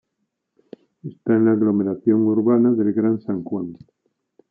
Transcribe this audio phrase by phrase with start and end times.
[1.03, 3.77] Está en la aglomeración urbana del Gran San Juan.